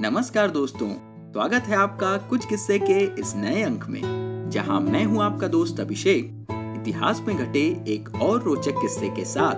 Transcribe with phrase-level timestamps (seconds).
[0.00, 0.88] नमस्कार दोस्तों,
[1.32, 4.00] स्वागत है आपका कुछ किस्से के इस नए अंक में,
[4.50, 9.54] जहाँ मैं हूँ आपका दोस्त अभिषेक। इतिहास में घटे एक और रोचक किस्से के साथ।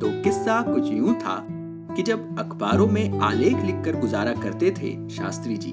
[0.00, 1.36] तो किस्सा कुछ यूँ था
[1.96, 5.72] कि जब अखबारों में आलेख लिखकर गुजारा करते थे शास्त्री जी।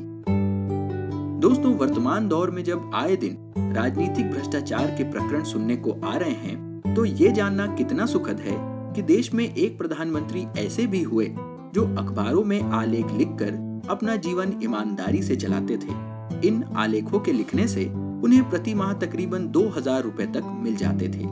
[1.39, 6.31] दोस्तों, वर्तमान दौर में जब आए दिन राजनीतिक भ्रष्टाचार के प्रकरण सुनने को आ रहे
[6.31, 8.57] हैं तो ये जानना कितना सुखद है
[8.93, 11.25] कि देश में एक प्रधानमंत्री ऐसे भी हुए,
[11.73, 17.67] जो अखबारों में आलेख लिखकर अपना जीवन ईमानदारी से चलाते थे। इन आलेखों के लिखने
[17.67, 17.85] से
[18.23, 21.25] उन्हें प्रति माह तकरीबन दो हज़ार रूपए तक मिल जाते थे।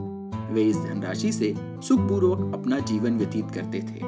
[0.54, 3.99] वे इस धनराशि से सुखपूर्वक अपना जीवन व्यतीत करते थे।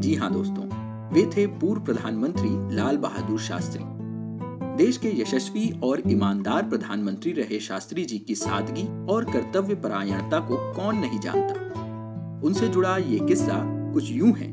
[0.00, 0.64] जी हाँ दोस्तों,
[1.12, 3.84] वे थे पूर्व प्रधानमंत्री लाल बहादुर शास्त्री।
[4.76, 10.56] देश के यशस्वी और ईमानदार प्रधानमंत्री रहे शास्त्री जी की सादगी और कर्तव्य परायणता को
[10.74, 11.66] कौन नहीं जानता?
[12.46, 13.62] उनसे जुड़ा ये किस्सा
[13.92, 14.46] कुछ यूँ है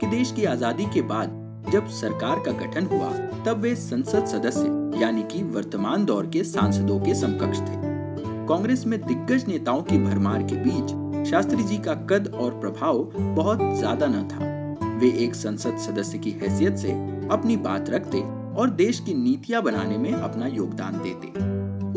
[0.00, 1.36] कि देश की आज़ादी के बाद
[1.70, 3.08] जब सरकार का गठन हुआ,
[3.44, 7.76] तब वे संसद सदस्य, यानी कि वर्तमान दौर के सांसदों के समकक्ष थे।
[8.48, 13.58] कांग्रेस में दिग्गज नेताओं की भरमार के बीच शास्त्री जी का कद और प्रभाव बहुत
[13.78, 16.92] ज़्यादा न था। वे एक संसद सदस्य की हैसियत से
[17.32, 18.20] अपनी बात रखते
[18.60, 21.46] और देश की नीतियाँ बनाने में अपना योगदान देते।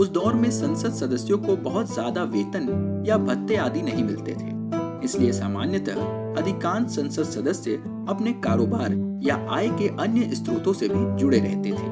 [0.01, 5.05] उस दौर में संसद सदस्यों को बहुत ज़्यादा वेतन या भत्ते आदि नहीं मिलते थे।
[5.05, 7.75] इसलिए सामान्यतः अधिकांश संसद सदस्य
[8.09, 8.93] अपने कारोबार
[9.23, 11.89] या आय के अन्य स्रोतों से भी जुड़े रहते थे।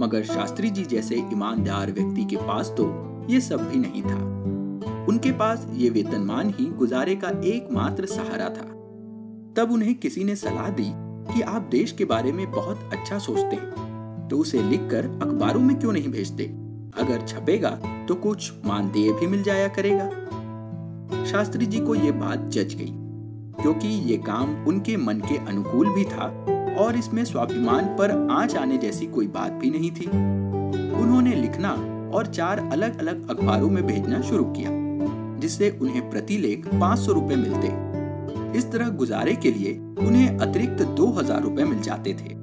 [0.00, 2.86] मगर शास्त्री जी जैसे ईमानदार व्यक्ति के पास तो
[3.30, 8.72] ये सब भी नहीं था। उनके पास ये वेतनमान ही गुजारे का एकमात्र सहारा था।
[9.56, 10.90] तब उन्हें किसी ने सलाह दी
[11.34, 15.78] कि आप देश के बारे में बहुत अच्छा सोचते हैं तो उसे लिखकर अखबारों में
[15.78, 16.44] क्यों नहीं भेजते?
[16.98, 17.70] अगर छपेगा
[18.08, 22.92] तो कुछ मानदेय भी मिल जाया करेगा। शास्त्री जी को ये बात जच गई।
[23.60, 26.26] क्योंकि ये काम उनके मन के अनुकूल भी था
[26.78, 30.06] और इसमें स्वाभिमान पर आँच आने जैसी कोई बात भी नहीं थी।
[30.96, 31.70] उन्होंने लिखना
[32.14, 34.70] और चार अलग अलग अखबारों में भेजना शुरू किया,
[35.40, 40.82] जिससे उन्हें प्रति लेख पाँच सौ रूपए मिलते। इस तरह गुजारे के लिए उन्हें अतिरिक्त
[40.82, 42.34] दो हज़ार रूपए मिल जाते थे।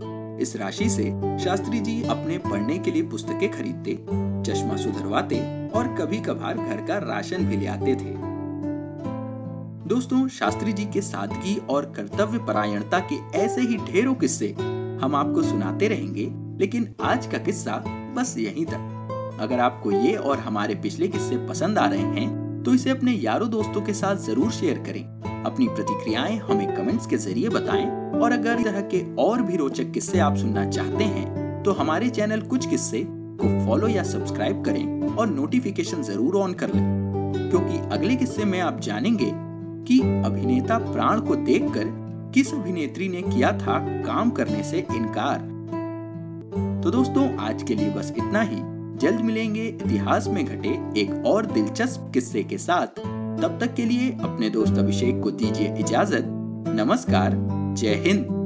[0.41, 1.03] इस राशि से
[1.43, 3.97] शास्त्री जी अपने पढ़ने के लिए पुस्तकें खरीदते,
[4.43, 8.32] चश्मा सुधरवाते और कभी कभार घर का राशन भी ले आते थे।
[9.87, 14.47] दोस्तों, शास्त्री जी के सादगी और कर्तव्य परायणता के ऐसे ही ढेरों किस्से
[15.01, 16.27] हम आपको सुनाते रहेंगे,
[16.59, 17.75] लेकिन आज का किस्सा
[18.17, 22.73] बस यहीं तक। अगर आपको ये और हमारे पिछले किस्से पसंद आ रहे हैं तो
[22.73, 25.03] इसे अपने यारों दोस्तों के साथ ज़रूर शेयर करें।
[25.45, 29.91] अपनी प्रतिक्रियाएँ हमें कमेंट्स के ज़रिए बताएँ, और अगर इस तरह के और भी रोचक
[29.91, 35.15] किस्से आप सुनना चाहते हैं तो हमारे चैनल कुछ किस्से को फॉलो या सब्सक्राइब करें
[35.15, 36.91] और नोटिफिकेशन ज़रूर ऑन कर लें।
[37.49, 39.31] क्योंकि अगले किस्से में आप जानेंगे
[39.87, 41.83] कि अभिनेता प्राण को देखकर
[42.33, 45.53] किस अभिनेत्री ने किया था काम करने से इनकार।
[46.83, 48.57] तो दोस्तों, आज के लिए बस इतना ही।
[48.97, 52.87] जल्द मिलेंगे इतिहास में घटे एक और दिलचस्प किस्से के साथ।
[53.41, 56.25] तब तक के लिए अपने दोस्त अभिषेक को दीजिए इजाज़त।
[56.67, 57.33] नमस्कार,
[57.77, 58.42] जय हिंद।